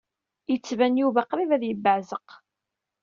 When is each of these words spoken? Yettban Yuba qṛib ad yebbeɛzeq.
Yettban 0.51 0.99
Yuba 1.01 1.27
qṛib 1.29 1.51
ad 1.55 1.63
yebbeɛzeq. 1.65 2.27